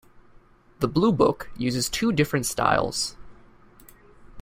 "The 0.79 0.87
Bluebook" 0.89 1.49
uses 1.55 1.87
two 1.87 2.11
different 2.11 2.47
styles. 2.47 3.15